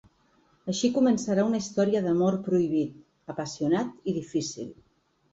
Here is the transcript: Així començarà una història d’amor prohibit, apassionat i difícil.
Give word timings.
Així 0.71 0.87
començarà 0.93 1.43
una 1.49 1.59
història 1.63 2.01
d’amor 2.05 2.37
prohibit, 2.47 2.95
apassionat 3.33 4.09
i 4.13 4.15
difícil. 4.17 4.73